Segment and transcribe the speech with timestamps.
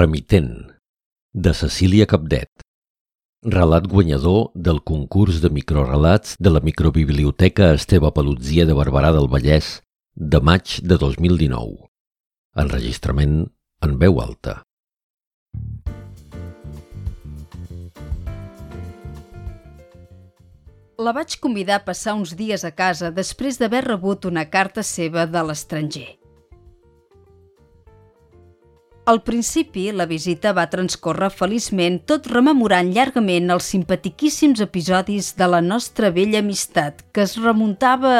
[0.00, 0.52] Remitent,
[1.34, 2.62] de Cecília Capdet.
[3.44, 9.68] Relat guanyador del concurs de microrelats de la microbiblioteca Esteve Pelutzia de Barberà del Vallès
[10.14, 11.90] de maig de 2019.
[12.64, 13.34] Enregistrament
[13.84, 14.54] en veu alta.
[20.96, 25.28] La vaig convidar a passar uns dies a casa després d'haver rebut una carta seva
[25.28, 26.19] de l'estranger.
[29.10, 35.58] Al principi, la visita va transcorrer feliçment, tot rememorant llargament els simpatiquíssims episodis de la
[35.64, 38.12] nostra vella amistat, que es remuntava...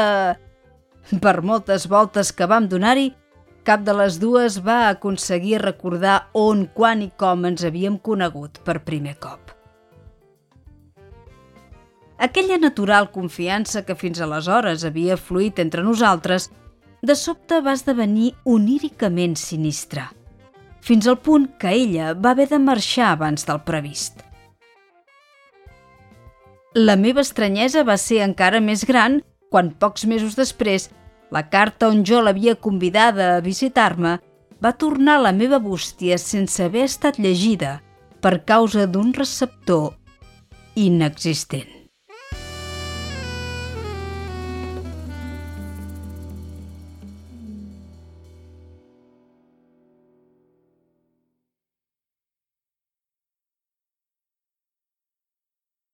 [1.23, 3.07] Per moltes voltes que vam donar-hi,
[3.63, 8.81] cap de les dues va aconseguir recordar on, quan i com ens havíem conegut per
[8.83, 9.55] primer cop.
[12.19, 16.51] Aquella natural confiança que fins aleshores havia fluït entre nosaltres,
[17.01, 20.11] de sobte va esdevenir oníricament sinistra
[20.81, 24.25] fins al punt que ella va haver de marxar abans del previst.
[26.75, 30.89] La meva estranyesa va ser encara més gran quan, pocs mesos després,
[31.35, 34.19] la carta on jo l'havia convidada a visitar-me
[34.63, 37.81] va tornar a la meva bústia sense haver estat llegida
[38.21, 39.95] per causa d'un receptor
[40.77, 41.80] inexistent.